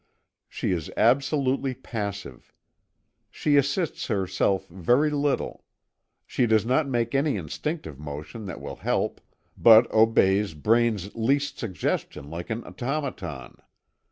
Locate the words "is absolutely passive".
0.71-2.51